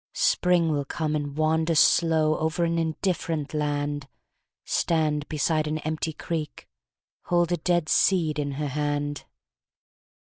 Spring 0.15 0.71
will 0.71 0.83
come, 0.83 1.15
and 1.15 1.37
wander 1.37 1.75
slow 1.75 2.35
Over 2.39 2.63
an 2.63 2.79
indifferent 2.79 3.53
land, 3.53 4.07
Stand 4.65 5.29
beside 5.29 5.67
an 5.67 5.77
empty 5.77 6.11
creek, 6.11 6.67
Hold 7.25 7.51
a 7.51 7.57
dead 7.57 7.87
seed 7.87 8.39
in 8.39 8.53
her 8.53 8.69
hand." 8.69 9.25